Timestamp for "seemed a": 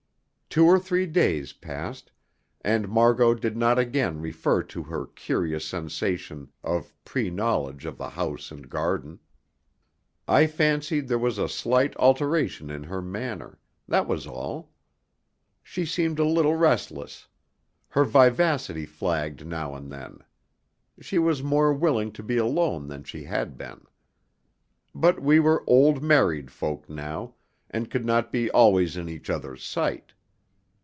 15.85-16.25